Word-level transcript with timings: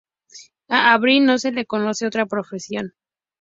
A 0.67 0.93
Avril 0.93 1.27
no 1.27 1.37
se 1.37 1.51
le 1.51 1.67
conoce 1.67 2.07
otra 2.07 2.25
profesión. 2.25 2.95